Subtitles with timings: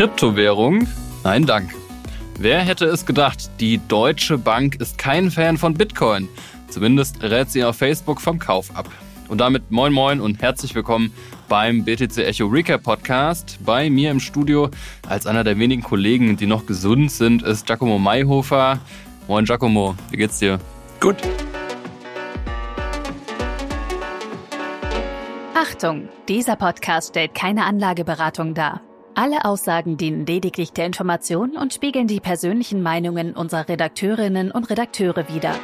[0.00, 0.88] Kryptowährung?
[1.24, 1.74] Nein, dank.
[2.38, 6.26] Wer hätte es gedacht, die Deutsche Bank ist kein Fan von Bitcoin.
[6.70, 8.88] Zumindest rät sie auf Facebook vom Kauf ab.
[9.28, 11.12] Und damit moin moin und herzlich willkommen
[11.50, 13.58] beim BTC Echo Recap Podcast.
[13.62, 14.70] Bei mir im Studio
[15.06, 18.78] als einer der wenigen Kollegen, die noch gesund sind, ist Giacomo Mayhofer.
[19.28, 20.58] Moin Giacomo, wie geht's dir?
[20.98, 21.16] Gut.
[25.54, 28.80] Achtung, dieser Podcast stellt keine Anlageberatung dar.
[29.14, 35.28] Alle Aussagen dienen lediglich der Information und spiegeln die persönlichen Meinungen unserer Redakteurinnen und Redakteure
[35.28, 35.54] wider.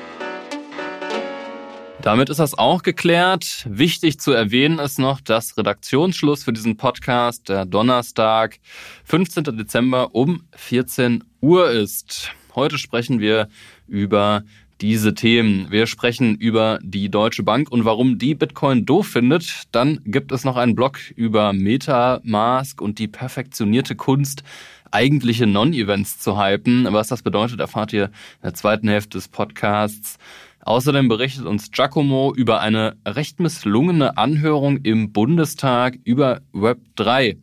[2.03, 3.67] Damit ist das auch geklärt.
[3.69, 8.59] Wichtig zu erwähnen ist noch, dass Redaktionsschluss für diesen Podcast der Donnerstag,
[9.05, 9.45] 15.
[9.57, 12.31] Dezember um 14 Uhr ist.
[12.55, 13.49] Heute sprechen wir
[13.87, 14.43] über
[14.81, 15.71] diese Themen.
[15.71, 19.65] Wir sprechen über die Deutsche Bank und warum die Bitcoin doof findet.
[19.73, 24.43] Dann gibt es noch einen Blog über Metamask und die perfektionierte Kunst,
[24.91, 26.87] eigentliche Non-Events zu hypen.
[26.91, 28.11] Was das bedeutet, erfahrt ihr in
[28.45, 30.19] der zweiten Hälfte des Podcasts.
[30.61, 37.37] Außerdem berichtet uns Giacomo über eine recht misslungene Anhörung im Bundestag über Web 3.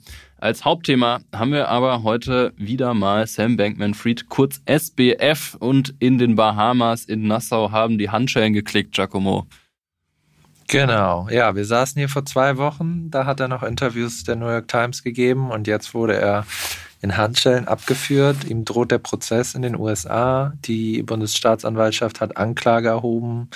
[0.44, 6.36] Als Hauptthema haben wir aber heute wieder mal Sam Bankman-Fried, kurz SBF, und in den
[6.36, 9.48] Bahamas in Nassau haben die Handschellen geklickt, Giacomo.
[10.68, 14.50] Genau, ja, wir saßen hier vor zwei Wochen, da hat er noch Interviews der New
[14.50, 16.46] York Times gegeben und jetzt wurde er
[17.02, 18.44] in Handschellen abgeführt.
[18.44, 20.52] Ihm droht der Prozess in den USA.
[20.66, 23.48] Die Bundesstaatsanwaltschaft hat Anklage erhoben.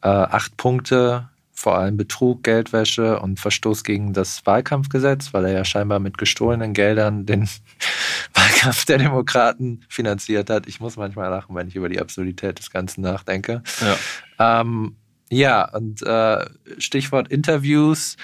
[0.00, 1.28] Äh, acht Punkte
[1.62, 6.72] vor allem Betrug, Geldwäsche und Verstoß gegen das Wahlkampfgesetz, weil er ja scheinbar mit gestohlenen
[6.72, 7.48] Geldern den
[8.34, 10.66] Wahlkampf der Demokraten finanziert hat.
[10.66, 13.62] Ich muss manchmal lachen, wenn ich über die Absurdität des Ganzen nachdenke.
[13.80, 14.96] Ja, ähm,
[15.30, 16.44] ja und äh,
[16.78, 18.16] Stichwort Interviews.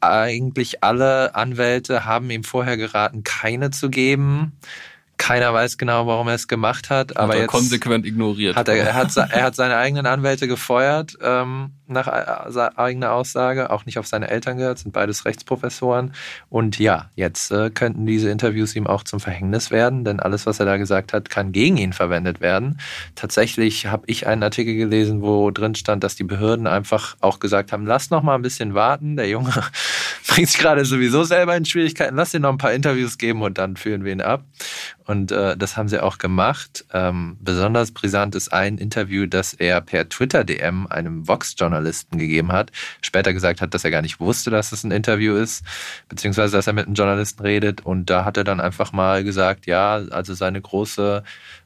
[0.00, 4.52] Eigentlich alle Anwälte haben ihm vorher geraten, keine zu geben.
[5.18, 8.54] Keiner weiß genau, warum er es gemacht hat, aber hat er jetzt konsequent ignoriert.
[8.54, 12.08] Hat er, er, hat, er hat seine eigenen Anwälte gefeuert ähm, nach
[12.76, 16.12] eigener Aussage, auch nicht auf seine Eltern gehört, sind beides Rechtsprofessoren.
[16.48, 20.60] Und ja, jetzt äh, könnten diese Interviews ihm auch zum Verhängnis werden, denn alles, was
[20.60, 22.78] er da gesagt hat, kann gegen ihn verwendet werden.
[23.14, 27.72] Tatsächlich habe ich einen Artikel gelesen, wo drin stand, dass die Behörden einfach auch gesagt
[27.72, 29.16] haben, lass noch mal ein bisschen warten.
[29.16, 29.52] Der Junge
[30.26, 32.16] bringt sich gerade sowieso selber in Schwierigkeiten.
[32.16, 34.44] Lass ihn noch ein paar Interviews geben und dann führen wir ihn ab.
[35.06, 36.84] Und äh, das haben sie auch gemacht.
[36.92, 41.28] Ähm, besonders brisant ist ein Interview, das er per Twitter-DM einem
[41.76, 42.72] Vox-Journalisten gegeben hat.
[43.02, 45.64] Später gesagt hat, dass er gar nicht wusste, dass es ein Interview ist,
[46.08, 47.84] beziehungsweise dass er mit einem Journalisten redet.
[47.84, 51.22] Und da hat er dann einfach mal gesagt, ja, also seine große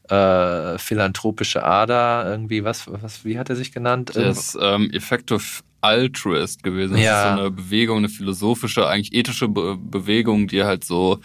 [0.09, 4.11] äh, philanthropische Ader, irgendwie, was, was, wie hat er sich genannt?
[4.13, 6.93] Das ähm, Effective Altruist gewesen.
[6.93, 7.23] Das ja.
[7.23, 11.19] ist so eine Bewegung, eine philosophische, eigentlich ethische Be Bewegung, die halt so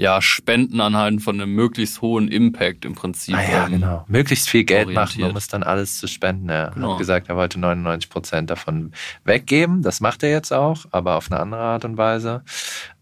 [0.00, 3.36] ja, Spenden anhalten von einem möglichst hohen Impact im Prinzip.
[3.36, 4.04] Ah ja, ähm, genau.
[4.08, 5.18] Möglichst viel Geld orientiert.
[5.18, 6.48] machen, um es dann alles zu spenden.
[6.48, 6.92] Er genau.
[6.92, 8.92] hat gesagt, er wollte 99 Prozent davon
[9.24, 9.82] weggeben.
[9.82, 12.42] Das macht er jetzt auch, aber auf eine andere Art und Weise.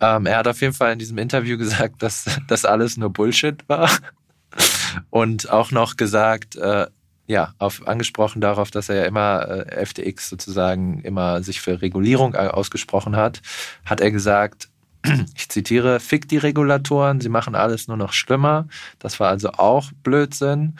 [0.00, 3.68] Ähm, er hat auf jeden Fall in diesem Interview gesagt, dass das alles nur Bullshit
[3.68, 3.88] war.
[5.08, 6.88] Und auch noch gesagt, äh,
[7.28, 12.34] ja, auf, angesprochen darauf, dass er ja immer äh, FTX sozusagen immer sich für Regulierung
[12.34, 13.40] ausgesprochen hat,
[13.84, 14.67] hat er gesagt,
[15.36, 18.68] ich zitiere, fick die Regulatoren, sie machen alles nur noch schlimmer.
[18.98, 20.76] Das war also auch Blödsinn.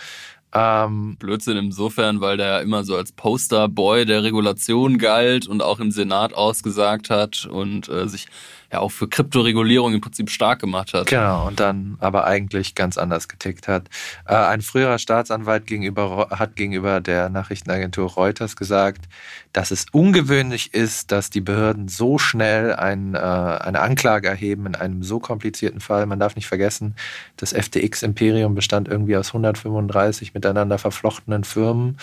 [0.54, 5.78] Ähm, Blödsinn insofern, weil der ja immer so als Posterboy der Regulation galt und auch
[5.78, 8.26] im Senat ausgesagt hat und äh, sich
[8.72, 11.06] ja auch für Kryptoregulierung im Prinzip stark gemacht hat.
[11.06, 13.88] Genau, und dann aber eigentlich ganz anders getickt hat.
[14.26, 19.08] Äh, ein früherer Staatsanwalt gegenüber, hat gegenüber der Nachrichtenagentur Reuters gesagt,
[19.52, 24.74] dass es ungewöhnlich ist, dass die Behörden so schnell ein, äh, eine Anklage erheben in
[24.74, 26.04] einem so komplizierten Fall.
[26.06, 26.94] Man darf nicht vergessen,
[27.36, 31.96] das FTX-Imperium bestand irgendwie aus 135 miteinander verflochtenen Firmen.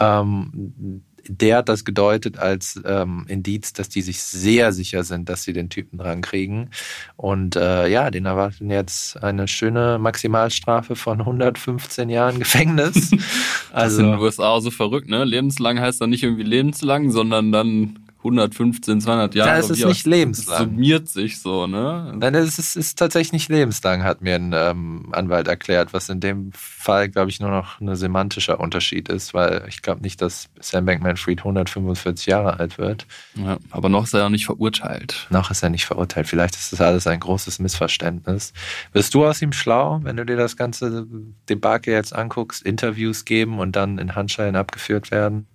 [0.00, 5.42] Ähm, der hat das gedeutet als ähm, Indiz, dass die sich sehr sicher sind, dass
[5.42, 6.70] sie den Typen dran kriegen.
[7.16, 13.10] Und äh, ja, den erwarten jetzt eine schöne Maximalstrafe von 115 Jahren Gefängnis.
[13.72, 15.24] also das ist in den USA so verrückt, ne?
[15.24, 17.98] Lebenslang heißt dann nicht irgendwie lebenslang, sondern dann
[18.28, 19.50] 115, 200 Jahre.
[19.50, 20.70] Ja, es ist nicht lebenslang.
[20.70, 22.14] summiert sich so, ne?
[22.18, 26.20] Nein, es ist, ist tatsächlich nicht lebenslang, hat mir ein ähm, Anwalt erklärt, was in
[26.20, 30.48] dem Fall, glaube ich, nur noch ein semantischer Unterschied ist, weil ich glaube nicht, dass
[30.60, 33.06] Sam Bankman-Fried 145 Jahre alt wird.
[33.34, 35.26] Ja, aber noch ist er ja nicht verurteilt.
[35.30, 36.26] Noch ist er nicht verurteilt.
[36.26, 38.52] Vielleicht ist das alles ein großes Missverständnis.
[38.92, 41.06] Wirst du aus ihm schlau, wenn du dir das ganze
[41.48, 45.46] Debakel jetzt anguckst, Interviews geben und dann in Handschellen abgeführt werden?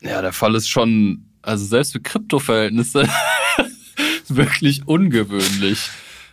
[0.00, 3.08] Ja, der Fall ist schon also selbst für Kryptoverhältnisse
[4.28, 5.90] wirklich ungewöhnlich.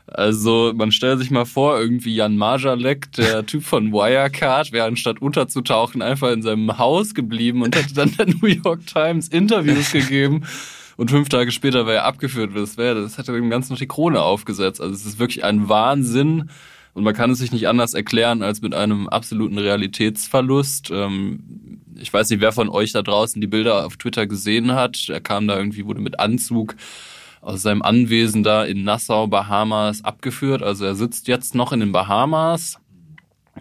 [0.08, 5.22] Also man stellt sich mal vor, irgendwie Jan Marjalek, der Typ von Wirecard, wäre anstatt
[5.22, 10.44] unterzutauchen einfach in seinem Haus geblieben und hätte dann der New York Times Interviews gegeben.
[10.98, 12.52] Und fünf Tage später wäre er abgeführt.
[12.56, 14.82] Das wäre, das hätte dem Ganzen noch die Krone aufgesetzt.
[14.82, 16.50] Also es ist wirklich ein Wahnsinn.
[16.94, 20.92] Und man kann es sich nicht anders erklären als mit einem absoluten Realitätsverlust.
[20.92, 25.10] Ähm, ich weiß nicht, wer von euch da draußen die Bilder auf Twitter gesehen hat.
[25.10, 26.76] Er kam da irgendwie, wurde mit Anzug
[27.42, 30.64] aus seinem Anwesen da in Nassau, Bahamas, abgeführt.
[30.64, 32.80] Also er sitzt jetzt noch in den Bahamas.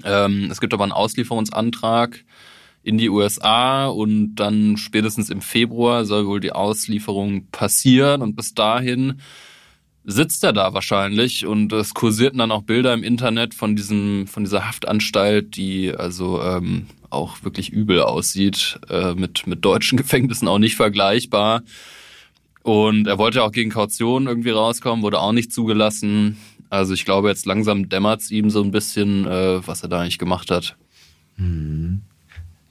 [0.05, 2.25] Ähm, es gibt aber einen Auslieferungsantrag
[2.83, 8.55] in die USA und dann spätestens im Februar soll wohl die Auslieferung passieren und bis
[8.55, 9.21] dahin
[10.05, 14.43] sitzt er da wahrscheinlich und es kursierten dann auch Bilder im Internet von diesem von
[14.43, 20.59] dieser Haftanstalt, die also ähm, auch wirklich übel aussieht, äh, mit mit deutschen Gefängnissen auch
[20.59, 21.63] nicht vergleichbar.
[22.63, 26.39] Und er wollte auch gegen Kaution irgendwie rauskommen, wurde auch nicht zugelassen.
[26.71, 30.19] Also ich glaube, jetzt langsam dämmert's ihm so ein bisschen, äh, was er da eigentlich
[30.19, 30.77] gemacht hat.
[31.37, 32.03] Mhm.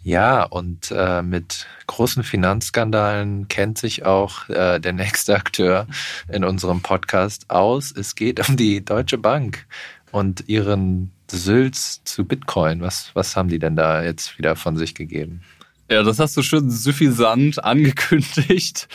[0.04, 5.86] Ja, und äh, mit großen Finanzskandalen kennt sich auch äh, der nächste Akteur
[6.28, 7.92] in unserem Podcast aus.
[7.92, 9.68] Es geht um die Deutsche Bank
[10.12, 12.82] und ihren Sülz zu Bitcoin.
[12.82, 15.42] Was, was haben die denn da jetzt wieder von sich gegeben?
[15.90, 18.88] Ja, das hast du schon suffisant angekündigt.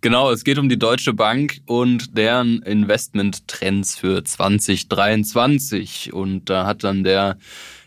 [0.00, 6.12] Genau, es geht um die Deutsche Bank und deren Investmenttrends für 2023.
[6.12, 7.36] Und da hat dann der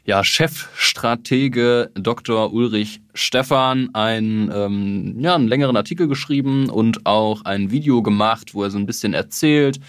[0.05, 2.51] ja, Chefstratege Dr.
[2.51, 8.63] Ulrich Stephan ein, ähm, ja, einen längeren Artikel geschrieben und auch ein Video gemacht, wo
[8.63, 9.79] er so ein bisschen erzählt,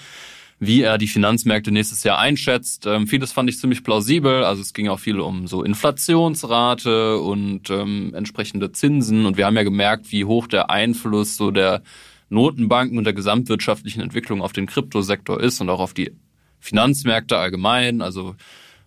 [0.64, 2.86] wie er die Finanzmärkte nächstes Jahr einschätzt.
[2.86, 4.44] Ähm, vieles fand ich ziemlich plausibel.
[4.44, 9.26] Also es ging auch viel um so Inflationsrate und ähm, entsprechende Zinsen.
[9.26, 11.82] Und wir haben ja gemerkt, wie hoch der Einfluss so der
[12.28, 16.12] Notenbanken und der gesamtwirtschaftlichen Entwicklung auf den Kryptosektor ist und auch auf die
[16.60, 18.00] Finanzmärkte allgemein.
[18.00, 18.36] Also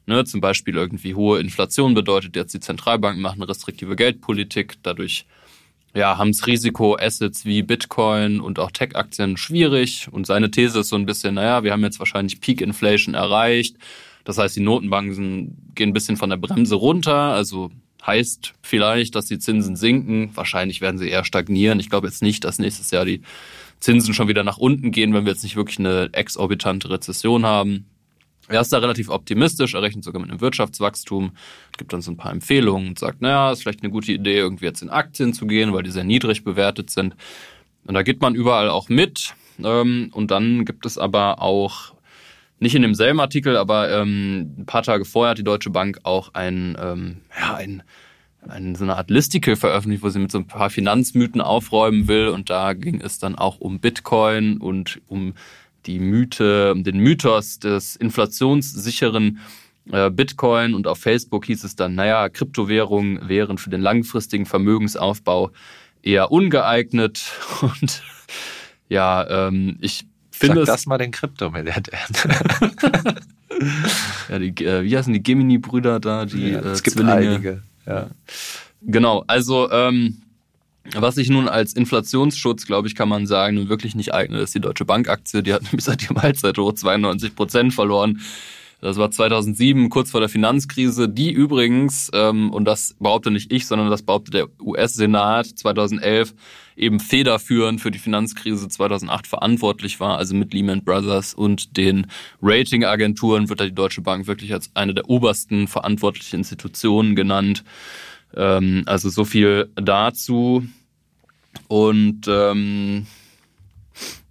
[0.06, 4.76] ne, zum Beispiel irgendwie hohe Inflation bedeutet jetzt, die Zentralbanken machen restriktive Geldpolitik.
[4.82, 5.26] Dadurch
[5.96, 10.08] ja, haben es Risiko-Assets wie Bitcoin und auch Tech-Aktien schwierig.
[10.12, 13.78] Und seine These ist so ein bisschen, naja, wir haben jetzt wahrscheinlich Peak Inflation erreicht.
[14.24, 17.16] Das heißt, die Notenbanken gehen ein bisschen von der Bremse runter.
[17.16, 17.72] Also
[18.06, 20.30] Heißt vielleicht, dass die Zinsen sinken.
[20.36, 21.80] Wahrscheinlich werden sie eher stagnieren.
[21.80, 23.22] Ich glaube jetzt nicht, dass nächstes Jahr die
[23.80, 27.88] Zinsen schon wieder nach unten gehen, wenn wir jetzt nicht wirklich eine exorbitante Rezession haben.
[28.48, 31.32] Er ist da relativ optimistisch, er rechnet sogar mit einem Wirtschaftswachstum,
[31.78, 34.66] gibt dann so ein paar Empfehlungen und sagt, naja, ist vielleicht eine gute Idee, irgendwie
[34.66, 37.16] jetzt in Aktien zu gehen, weil die sehr niedrig bewertet sind.
[37.86, 39.34] Und da geht man überall auch mit.
[39.64, 41.94] Ähm, und dann gibt es aber auch
[42.60, 46.34] nicht in demselben Artikel, aber ähm, ein paar Tage vorher hat die Deutsche Bank auch
[46.34, 47.84] ein, ähm, ja, ein,
[48.48, 52.28] ein, so eine Art Listicle veröffentlicht, wo sie mit so ein paar Finanzmythen aufräumen will.
[52.28, 55.34] Und da ging es dann auch um Bitcoin und um
[55.86, 59.40] die Mythe, den Mythos des inflationssicheren
[59.92, 60.74] äh, Bitcoin.
[60.74, 65.52] Und auf Facebook hieß es dann, naja, Kryptowährungen wären für den langfristigen Vermögensaufbau
[66.02, 67.24] eher ungeeignet.
[67.62, 68.04] Und
[68.90, 72.16] ja, ähm, ich finde Sag das mal den Kryptomilliardären.
[74.30, 76.26] ja, die, äh, wie heißen die Gemini-Brüder da?
[76.26, 77.14] Die, ja, es äh, gibt Zwillinge.
[77.16, 77.62] einige.
[77.86, 78.08] Ja.
[78.82, 80.22] Genau, also ähm,
[80.94, 84.56] was sich nun als Inflationsschutz, glaube ich, kann man sagen, nun wirklich nicht eignet, ist
[84.56, 85.42] die Deutsche Bankaktie.
[85.42, 88.22] Die hat nämlich seit ihrem Allzeit hoch 92 Prozent verloren.
[88.82, 93.66] Das war 2007, kurz vor der Finanzkrise, die übrigens, ähm, und das behaupte nicht ich,
[93.66, 96.36] sondern das behauptet der US-Senat 2011,
[96.76, 102.08] eben federführend für die Finanzkrise 2008 verantwortlich war, also mit Lehman Brothers und den
[102.42, 107.64] Ratingagenturen wird da die Deutsche Bank wirklich als eine der obersten verantwortlichen Institutionen genannt.
[108.36, 110.64] Ähm, also so viel dazu.
[111.68, 113.06] Und ähm,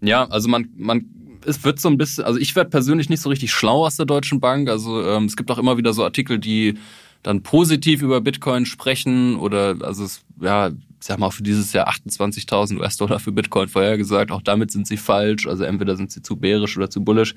[0.00, 1.06] ja, also man, man
[1.46, 4.06] es wird so ein bisschen, also ich werde persönlich nicht so richtig schlau aus der
[4.06, 4.68] Deutschen Bank.
[4.68, 6.78] Also ähm, es gibt auch immer wieder so Artikel, die
[7.22, 11.88] dann positiv über Bitcoin sprechen oder also es, ja, sie haben auch für dieses Jahr
[11.88, 14.30] 28.000 US-Dollar für Bitcoin vorhergesagt.
[14.30, 15.46] Auch damit sind sie falsch.
[15.46, 17.34] Also entweder sind sie zu bärisch oder zu bullisch.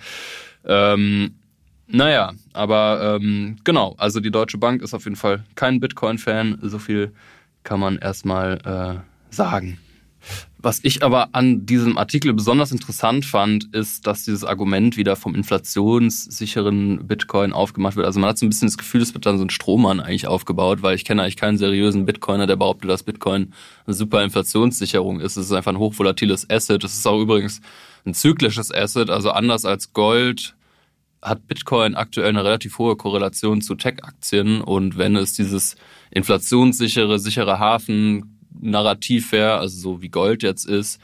[0.65, 1.35] Ähm,
[1.87, 6.59] naja, aber ähm, genau, also die Deutsche Bank ist auf jeden Fall kein Bitcoin-Fan.
[6.61, 7.13] So viel
[7.63, 9.79] kann man erstmal äh, sagen.
[10.59, 15.35] Was ich aber an diesem Artikel besonders interessant fand, ist, dass dieses Argument wieder vom
[15.35, 18.05] inflationssicheren Bitcoin aufgemacht wird.
[18.07, 20.27] Also man hat so ein bisschen das Gefühl, es wird dann so ein Strohmann eigentlich
[20.27, 23.53] aufgebaut, weil ich kenne eigentlich keinen seriösen Bitcoiner, der behauptet, dass Bitcoin
[23.85, 25.37] eine super Inflationssicherung ist.
[25.37, 26.83] Es ist einfach ein hochvolatiles Asset.
[26.83, 27.61] Es ist auch übrigens
[28.05, 30.55] ein zyklisches Asset, also anders als Gold
[31.21, 35.75] hat Bitcoin aktuell eine relativ hohe Korrelation zu Tech-Aktien und wenn es dieses
[36.11, 40.99] inflationssichere, sichere Hafen Narrativ wäre, also so wie Gold jetzt ist,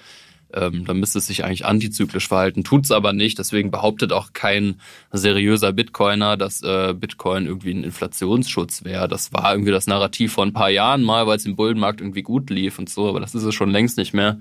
[0.55, 3.39] Ähm, dann müsste es sich eigentlich antizyklisch verhalten, tut es aber nicht.
[3.39, 4.75] Deswegen behauptet auch kein
[5.11, 9.07] seriöser Bitcoiner, dass äh, Bitcoin irgendwie ein Inflationsschutz wäre.
[9.07, 12.21] Das war irgendwie das Narrativ vor ein paar Jahren mal, weil es im Bullenmarkt irgendwie
[12.21, 14.37] gut lief und so, aber das ist es schon längst nicht mehr.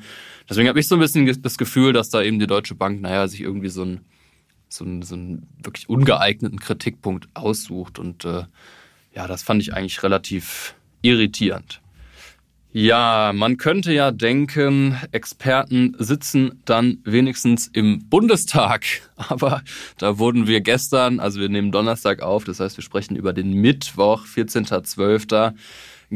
[0.50, 3.26] Deswegen habe ich so ein bisschen das Gefühl, dass da eben die Deutsche Bank, naja,
[3.26, 4.00] sich irgendwie so ein
[4.68, 7.98] so einen, so einen wirklich ungeeigneten Kritikpunkt aussucht.
[7.98, 8.44] Und äh,
[9.14, 11.81] ja, das fand ich eigentlich relativ irritierend.
[12.74, 18.86] Ja, man könnte ja denken, Experten sitzen dann wenigstens im Bundestag.
[19.16, 19.60] Aber
[19.98, 23.52] da wurden wir gestern, also wir nehmen Donnerstag auf, das heißt wir sprechen über den
[23.52, 25.52] Mittwoch, 14.12.,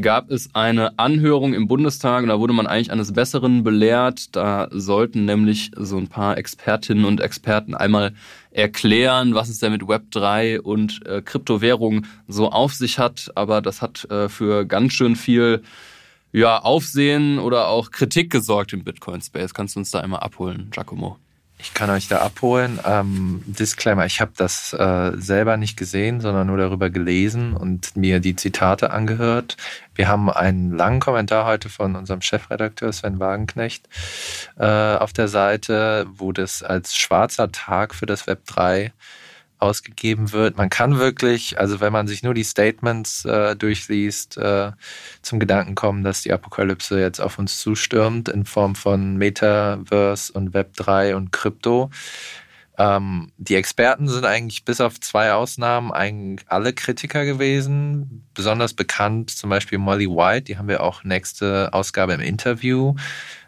[0.01, 4.35] gab es eine Anhörung im Bundestag und da wurde man eigentlich eines Besseren belehrt.
[4.35, 8.13] Da sollten nämlich so ein paar Expertinnen und Experten einmal
[8.51, 13.31] erklären, was es denn mit Web3 und äh, Kryptowährungen so auf sich hat.
[13.35, 15.63] Aber das hat äh, für ganz schön viel
[16.31, 19.53] ja, Aufsehen oder auch Kritik gesorgt im Bitcoin-Space.
[19.53, 21.17] Kannst du uns da einmal abholen, Giacomo?
[21.59, 22.79] Ich kann euch da abholen.
[22.85, 28.19] Ähm, Disclaimer, ich habe das äh, selber nicht gesehen, sondern nur darüber gelesen und mir
[28.19, 29.57] die Zitate angehört.
[29.95, 33.89] Wir haben einen langen Kommentar heute von unserem Chefredakteur Sven Wagenknecht
[34.59, 38.93] äh, auf der Seite, wo das als schwarzer Tag für das Web 3
[39.59, 40.57] ausgegeben wird.
[40.57, 44.71] Man kann wirklich, also wenn man sich nur die Statements äh, durchliest, äh,
[45.21, 50.53] zum Gedanken kommen, dass die Apokalypse jetzt auf uns zustürmt in Form von Metaverse und
[50.53, 51.89] Web 3 und Krypto.
[52.77, 58.23] Ähm, die Experten sind eigentlich bis auf zwei Ausnahmen eigentlich alle Kritiker gewesen.
[58.35, 62.93] Besonders bekannt zum Beispiel Molly White, die haben wir auch nächste Ausgabe im Interview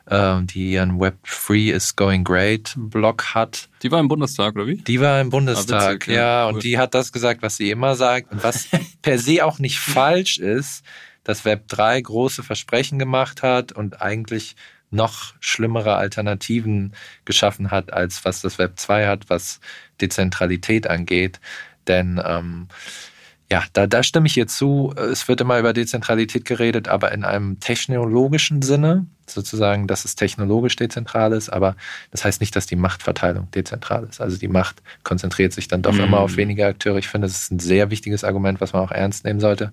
[0.09, 3.69] äh, die einen Web Free is Going Great Blog hat.
[3.83, 4.77] Die war im Bundestag, oder wie?
[4.77, 6.13] Die war im Bundestag, ah, witzig, ja.
[6.13, 6.53] ja cool.
[6.53, 8.31] Und die hat das gesagt, was sie immer sagt.
[8.31, 8.67] Und was
[9.01, 10.83] per se auch nicht falsch ist,
[11.23, 14.55] dass Web 3 große Versprechen gemacht hat und eigentlich
[14.91, 16.93] noch schlimmere Alternativen
[17.25, 19.59] geschaffen hat, als was das Web 2 hat, was
[20.01, 21.39] Dezentralität angeht.
[21.87, 22.67] Denn ähm,
[23.51, 24.93] ja, da, da stimme ich ihr zu.
[24.95, 30.75] Es wird immer über Dezentralität geredet, aber in einem technologischen Sinne, sozusagen, dass es technologisch
[30.75, 31.75] dezentral ist, aber
[32.11, 34.21] das heißt nicht, dass die Machtverteilung dezentral ist.
[34.21, 36.01] Also die Macht konzentriert sich dann doch mhm.
[36.01, 36.97] immer auf wenige Akteure.
[36.97, 39.71] Ich finde, das ist ein sehr wichtiges Argument, was man auch ernst nehmen sollte.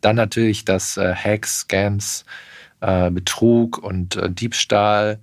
[0.00, 2.24] Dann natürlich, dass äh, Hacks, Scams,
[2.80, 5.18] äh, Betrug und äh, Diebstahl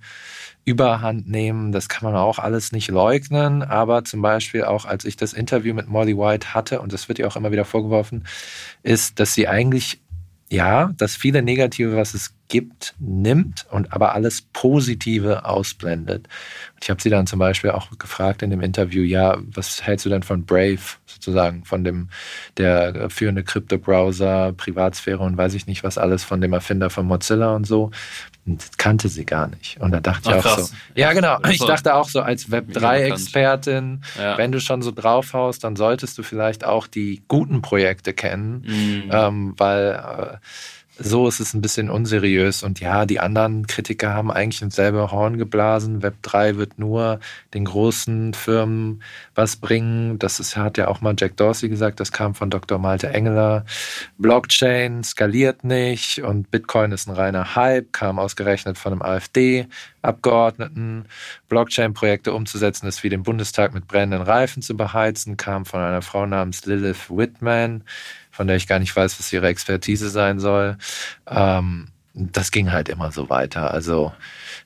[0.68, 1.72] überhand nehmen.
[1.72, 3.62] Das kann man auch alles nicht leugnen.
[3.62, 7.18] Aber zum Beispiel auch, als ich das Interview mit Molly White hatte, und das wird
[7.18, 8.26] ihr auch immer wieder vorgeworfen,
[8.82, 10.02] ist, dass sie eigentlich,
[10.50, 16.28] ja, das viele Negative, was es gibt, nimmt und aber alles Positive ausblendet.
[16.74, 20.04] Und ich habe sie dann zum Beispiel auch gefragt in dem Interview, ja, was hältst
[20.04, 22.08] du denn von Brave, sozusagen, von dem,
[22.58, 27.54] der führende Krypto-Browser, Privatsphäre und weiß ich nicht was alles, von dem Erfinder von Mozilla
[27.54, 27.90] und so.
[28.48, 29.78] Und das kannte sie gar nicht.
[29.80, 30.68] Und da dachte Ach, ich auch krass.
[30.70, 30.76] so.
[30.94, 31.38] Ja, genau.
[31.50, 34.38] Ich dachte auch so als Web3-Expertin, ja.
[34.38, 39.10] wenn du schon so draufhaust, dann solltest du vielleicht auch die guten Projekte kennen, mhm.
[39.12, 40.36] ähm, weil äh,
[40.98, 42.62] so ist es ein bisschen unseriös.
[42.62, 46.02] Und ja, die anderen Kritiker haben eigentlich ins selbe Horn geblasen.
[46.02, 47.20] Web 3 wird nur
[47.54, 49.02] den großen Firmen
[49.34, 50.18] was bringen.
[50.18, 52.78] Das ist, hat ja auch mal Jack Dorsey gesagt, das kam von Dr.
[52.78, 53.64] Malte Engeler.
[54.18, 61.04] Blockchain skaliert nicht und Bitcoin ist ein reiner Hype, kam ausgerechnet von einem AfD-Abgeordneten.
[61.48, 66.26] Blockchain-Projekte umzusetzen ist wie den Bundestag mit brennenden Reifen zu beheizen, kam von einer Frau
[66.26, 67.84] namens Lilith Whitman
[68.38, 70.78] von der ich gar nicht weiß, was ihre Expertise sein soll.
[71.28, 73.74] Ähm, das ging halt immer so weiter.
[73.74, 74.12] Also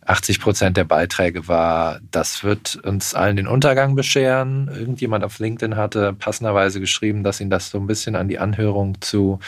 [0.04, 4.68] 80 Prozent der Beiträge war, das wird uns allen den Untergang bescheren.
[4.68, 9.00] Irgendjemand auf LinkedIn hatte passenderweise geschrieben, dass ihn das so ein bisschen an die Anhörung
[9.00, 9.38] zu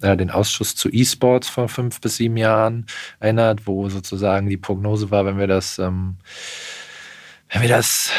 [0.00, 2.86] äh, den Ausschuss zu E-Sports vor fünf bis sieben Jahren
[3.18, 6.18] erinnert, wo sozusagen die Prognose war, wenn wir das ähm,
[7.52, 8.10] wenn wir das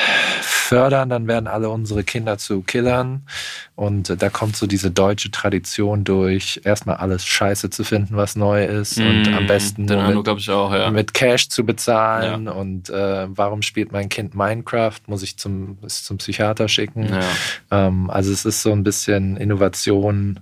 [0.42, 3.24] fördern, dann werden alle unsere Kinder zu Killern.
[3.76, 8.36] Und äh, da kommt so diese deutsche Tradition durch, erstmal alles scheiße zu finden, was
[8.36, 9.00] neu ist.
[9.00, 10.92] Mm, und am besten nur mit, auch, ja.
[10.92, 12.46] mit, Cash zu bezahlen.
[12.46, 12.52] Ja.
[12.52, 15.00] Und äh, warum spielt mein Kind Minecraft?
[15.08, 17.10] Muss ich zum, zum Psychiater schicken?
[17.10, 17.88] Ja.
[17.88, 20.40] Ähm, also es ist so ein bisschen Innovation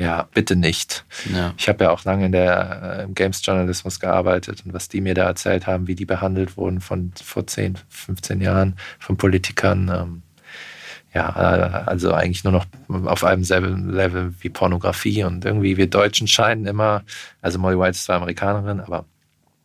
[0.00, 1.04] ja, bitte nicht.
[1.30, 1.52] Ja.
[1.58, 5.12] Ich habe ja auch lange in der, äh, im Games-Journalismus gearbeitet und was die mir
[5.12, 9.90] da erzählt haben, wie die behandelt wurden von vor 10, 15 Jahren von Politikern.
[9.94, 10.22] Ähm,
[11.12, 15.90] ja, äh, also eigentlich nur noch auf einem selben Level wie Pornografie und irgendwie wir
[15.90, 17.02] Deutschen scheinen immer,
[17.42, 19.04] also Molly White ist zwar Amerikanerin, aber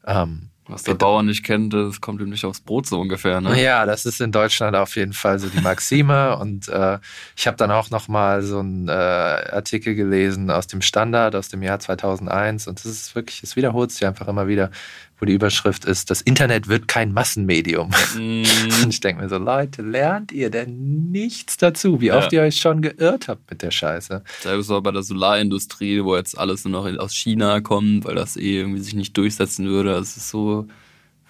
[0.06, 3.40] ähm, Was der Bauer nicht kennt, das kommt ihm nicht aufs Brot so ungefähr.
[3.40, 3.62] Ne?
[3.62, 6.38] Ja, das ist in Deutschland auf jeden Fall so die Maxime.
[6.40, 6.98] und äh,
[7.36, 11.50] ich habe dann auch noch mal so einen äh, Artikel gelesen aus dem Standard aus
[11.50, 14.72] dem Jahr 2001 und es ist wirklich, es wiederholt sich einfach immer wieder,
[15.20, 17.90] wo die Überschrift ist, das Internet wird kein Massenmedium.
[18.16, 18.44] Mm.
[18.84, 22.02] Und ich denke mir so, Leute, lernt ihr denn nichts dazu?
[22.02, 22.42] Wie oft ja.
[22.42, 24.24] ihr euch schon geirrt habt mit der Scheiße?
[24.42, 28.36] Selbst auch bei der Solarindustrie, wo jetzt alles nur noch aus China kommt, weil das
[28.36, 29.94] eh irgendwie sich nicht durchsetzen würde.
[29.96, 30.68] Es ist so,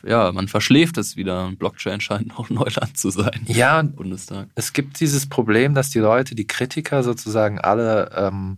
[0.03, 1.51] ja, man verschläft es wieder.
[1.57, 3.41] Blockchain scheint auch Neuland zu sein.
[3.45, 4.47] Ja, Bundestag.
[4.55, 8.57] Es gibt dieses Problem, dass die Leute, die Kritiker sozusagen alle ähm,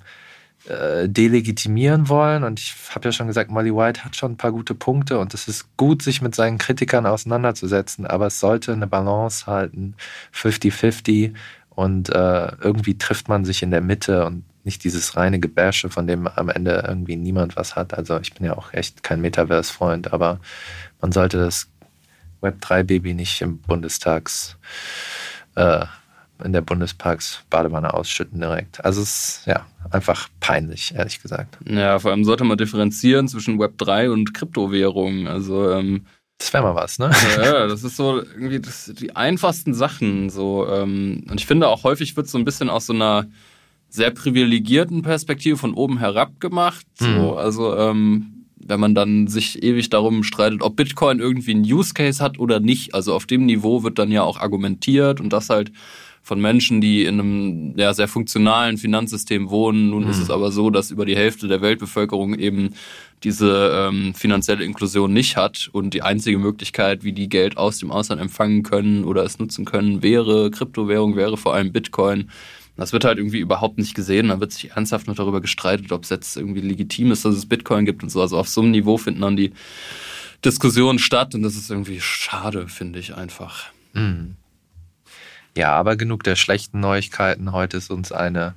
[0.69, 2.43] äh, delegitimieren wollen.
[2.43, 5.33] Und ich habe ja schon gesagt, Molly White hat schon ein paar gute Punkte und
[5.33, 9.95] es ist gut, sich mit seinen Kritikern auseinanderzusetzen, aber es sollte eine Balance halten,
[10.33, 11.33] 50-50
[11.69, 16.07] und äh, irgendwie trifft man sich in der Mitte und nicht dieses reine Gebäsche, von
[16.07, 17.93] dem am Ende irgendwie niemand was hat.
[17.93, 20.39] Also ich bin ja auch echt kein Metaverse-Freund, aber
[20.99, 21.69] man sollte das
[22.41, 24.57] Web3-Baby nicht im Bundestags
[25.55, 25.85] äh,
[26.43, 28.83] in der Bundesparks Badewanne ausschütten direkt.
[28.83, 31.57] Also es ist ja einfach peinlich, ehrlich gesagt.
[31.67, 35.27] Ja, vor allem sollte man differenzieren zwischen Web 3 und Kryptowährungen.
[35.27, 36.05] Also ähm,
[36.37, 37.11] das wäre mal was, ne?
[37.37, 40.29] Ja, das ist so irgendwie das, die einfachsten Sachen.
[40.29, 43.25] So, ähm, und ich finde auch häufig wird so ein bisschen aus so einer
[43.89, 46.85] sehr privilegierten Perspektive von oben herab gemacht.
[46.99, 47.37] So, mhm.
[47.37, 52.23] also ähm, wenn man dann sich ewig darum streitet, ob Bitcoin irgendwie einen Use Case
[52.23, 52.93] hat oder nicht.
[52.93, 55.71] Also auf dem Niveau wird dann ja auch argumentiert und das halt
[56.27, 59.91] von Menschen, die in einem ja, sehr funktionalen Finanzsystem wohnen.
[59.91, 60.09] Nun mhm.
[60.09, 62.73] ist es aber so, dass über die Hälfte der Weltbevölkerung eben
[63.23, 67.91] diese ähm, finanzielle Inklusion nicht hat und die einzige Möglichkeit, wie die Geld aus dem
[67.91, 72.29] Ausland empfangen können oder es nutzen können, wäre Kryptowährung, wäre vor allem Bitcoin.
[72.75, 74.27] Das wird halt irgendwie überhaupt nicht gesehen.
[74.27, 77.45] Da wird sich ernsthaft noch darüber gestreitet, ob es jetzt irgendwie legitim ist, dass es
[77.45, 78.19] Bitcoin gibt und so.
[78.21, 79.53] Also auf so einem Niveau finden dann die
[80.43, 83.67] Diskussionen statt und das ist irgendwie schade, finde ich einfach.
[83.93, 84.35] Mhm.
[85.57, 87.51] Ja, aber genug der schlechten Neuigkeiten.
[87.51, 88.53] Heute ist uns eine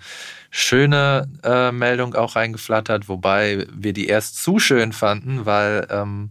[0.51, 6.29] schöne äh, Meldung auch reingeflattert, wobei wir die erst zu schön fanden, weil ähm,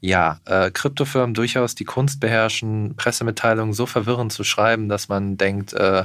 [0.00, 5.72] ja, äh, Kryptofirmen durchaus die Kunst beherrschen, Pressemitteilungen so verwirrend zu schreiben, dass man denkt,
[5.72, 6.04] äh,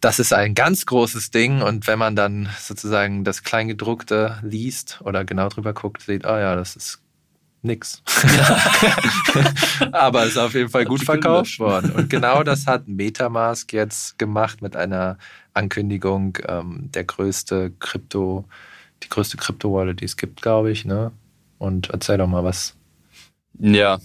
[0.00, 5.24] das ist ein ganz großes Ding und wenn man dann sozusagen das Kleingedruckte liest oder
[5.24, 7.03] genau drüber guckt, sieht, ah oh ja, das ist
[7.64, 8.02] nix.
[9.92, 11.92] Aber es ist auf jeden Fall gut verkauft worden.
[11.92, 15.18] Und genau das hat Metamask jetzt gemacht mit einer
[15.54, 18.44] Ankündigung, ähm, der größte Krypto,
[19.02, 20.84] die größte Krypto-Wallet, die es gibt, glaube ich.
[20.84, 21.12] Ne?
[21.58, 22.76] Und erzähl doch mal was.
[23.58, 23.98] Ja,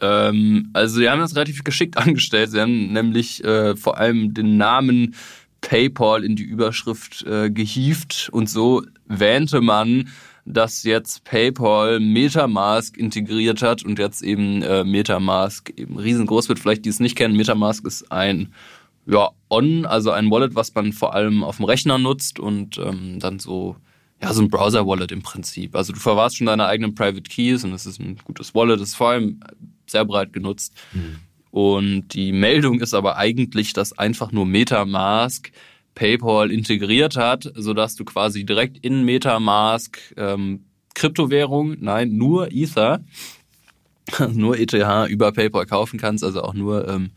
[0.00, 2.50] ähm, also sie haben das relativ geschickt angestellt.
[2.50, 5.14] Sie haben nämlich äh, vor allem den Namen
[5.60, 10.08] PayPal in die Überschrift äh, gehievt und so wähnte man,
[10.44, 16.58] dass jetzt PayPal Metamask integriert hat und jetzt eben äh, Metamask eben riesengroß wird.
[16.58, 18.52] Vielleicht die es nicht kennen, Metamask ist ein
[19.06, 23.18] ja, On, also ein Wallet, was man vor allem auf dem Rechner nutzt und ähm,
[23.18, 23.76] dann so,
[24.22, 25.74] ja, so ein Browser-Wallet im Prinzip.
[25.74, 28.90] Also du verwahrst schon deine eigenen Private Keys und es ist ein gutes Wallet, das
[28.90, 29.40] ist vor allem
[29.86, 30.74] sehr breit genutzt.
[30.92, 31.16] Mhm.
[31.50, 35.50] Und die Meldung ist aber eigentlich, dass einfach nur Metamask
[35.94, 43.00] PayPal integriert hat, sodass du quasi direkt in Metamask ähm, Kryptowährung, nein, nur Ether,
[44.32, 44.72] nur ETH
[45.08, 47.10] über PayPal kaufen kannst, also auch nur ähm,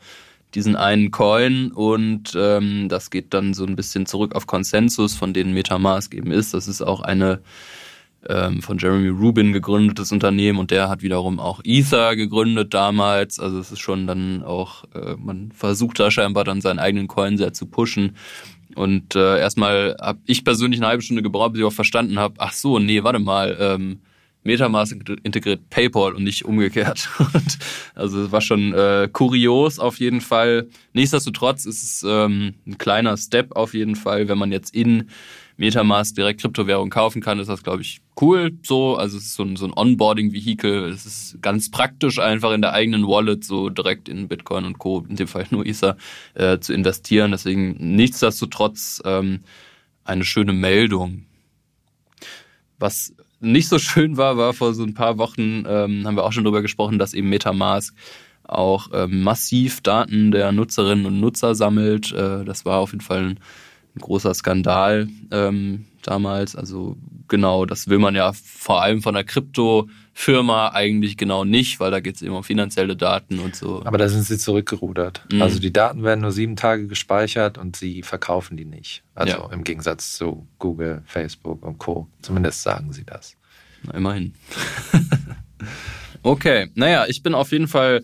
[0.56, 5.34] diesen einen Coin und ähm, das geht dann so ein bisschen zurück auf Konsensus, von
[5.34, 6.54] denen Metamask eben ist.
[6.54, 7.42] Das ist auch eine
[8.30, 13.40] ähm, von Jeremy Rubin gegründetes Unternehmen und der hat wiederum auch Ether gegründet damals.
[13.40, 17.38] Also es ist schon dann auch, äh, man versucht da scheinbar dann seinen eigenen Coin
[17.38, 18.16] sehr zu pushen.
[18.76, 22.36] Und äh, erstmal habe ich persönlich eine halbe Stunde gebraucht, bis ich auch verstanden habe,
[22.38, 24.00] ach so, nee, warte mal, ähm,
[24.44, 27.10] Metamask integriert PayPal und nicht umgekehrt.
[27.20, 27.58] Und
[27.96, 30.68] also es war schon äh, kurios auf jeden Fall.
[30.92, 35.10] Nichtsdestotrotz ist es ähm, ein kleiner Step auf jeden Fall, wenn man jetzt in
[35.58, 38.96] Metamask direkt Kryptowährung kaufen kann, ist das, glaube ich, cool so.
[38.96, 40.86] Also es ist so ein, so ein Onboarding-Vehikel.
[40.86, 45.06] Es ist ganz praktisch, einfach in der eigenen Wallet so direkt in Bitcoin und Co.,
[45.08, 45.98] in dem Fall nur Ether,
[46.34, 47.32] äh, zu investieren.
[47.32, 49.42] Deswegen nichtsdestotrotz ähm,
[50.04, 51.26] eine schöne Meldung.
[52.80, 56.34] Was nicht so schön war, war vor so ein paar Wochen, ähm, haben wir auch
[56.34, 57.94] schon drüber gesprochen, dass eben Metamask
[58.44, 62.12] auch ähm, massiv Daten der Nutzerinnen und Nutzer sammelt.
[62.12, 63.40] Äh, das war auf jeden Fall ein
[63.96, 66.56] ein großer Skandal ähm, damals.
[66.56, 71.92] Also genau, das will man ja vor allem von der Kryptofirma eigentlich genau nicht, weil
[71.92, 73.84] da geht es eben um finanzielle Daten und so.
[73.86, 75.26] Aber da sind sie zurückgerudert.
[75.32, 75.42] Mhm.
[75.42, 79.04] Also die Daten werden nur sieben Tage gespeichert und sie verkaufen die nicht.
[79.16, 79.50] Also ja.
[79.52, 82.08] im Gegensatz zu Google, Facebook und Co.
[82.22, 83.36] Zumindest sagen sie das.
[83.84, 84.34] Na, immerhin.
[86.24, 88.04] Okay, naja, ich bin auf jeden Fall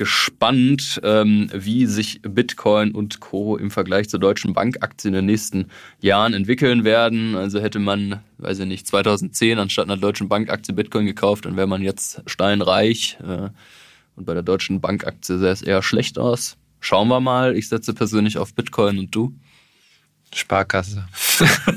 [0.00, 3.58] gespannt, ähm, wie sich Bitcoin und Co.
[3.58, 5.66] im Vergleich zur deutschen Bankaktien in den nächsten
[6.00, 7.34] Jahren entwickeln werden.
[7.34, 11.66] Also hätte man, weiß ich nicht, 2010 anstatt einer deutschen Bankaktie Bitcoin gekauft, dann wäre
[11.66, 13.18] man jetzt steinreich.
[13.22, 13.50] Äh,
[14.16, 16.56] und bei der deutschen Bankaktie sähe es eher schlecht aus.
[16.80, 17.54] Schauen wir mal.
[17.54, 19.34] Ich setze persönlich auf Bitcoin und du?
[20.32, 21.06] Sparkasse.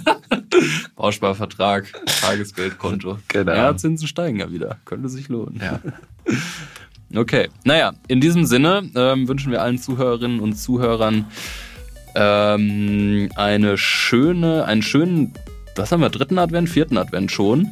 [0.95, 3.19] Bausparvertrag, Tagesgeldkonto.
[3.27, 3.51] Genau.
[3.51, 4.79] Ja, Zinsen steigen ja wieder.
[4.85, 5.59] Könnte sich lohnen.
[5.61, 5.81] Ja.
[7.15, 11.27] Okay, naja, in diesem Sinne ähm, wünschen wir allen Zuhörerinnen und Zuhörern
[12.15, 15.33] ähm, eine schöne, einen schönen,
[15.75, 17.69] was haben wir, dritten Advent, vierten Advent schon.